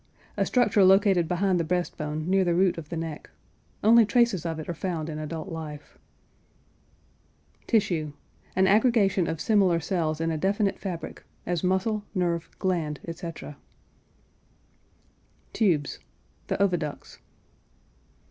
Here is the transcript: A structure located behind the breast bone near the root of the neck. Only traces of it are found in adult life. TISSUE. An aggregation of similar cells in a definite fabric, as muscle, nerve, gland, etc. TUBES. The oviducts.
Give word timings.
A 0.35 0.47
structure 0.47 0.83
located 0.83 1.27
behind 1.27 1.59
the 1.59 1.63
breast 1.63 1.95
bone 1.95 2.27
near 2.27 2.43
the 2.43 2.55
root 2.55 2.79
of 2.79 2.89
the 2.89 2.97
neck. 2.97 3.29
Only 3.83 4.03
traces 4.03 4.47
of 4.47 4.57
it 4.57 4.67
are 4.67 4.73
found 4.73 5.09
in 5.09 5.19
adult 5.19 5.49
life. 5.49 5.99
TISSUE. 7.67 8.11
An 8.55 8.65
aggregation 8.65 9.27
of 9.27 9.39
similar 9.39 9.79
cells 9.79 10.19
in 10.19 10.31
a 10.31 10.39
definite 10.39 10.79
fabric, 10.79 11.23
as 11.45 11.63
muscle, 11.63 12.03
nerve, 12.15 12.49
gland, 12.57 12.99
etc. 13.07 13.57
TUBES. 15.53 15.99
The 16.47 16.59
oviducts. 16.59 17.19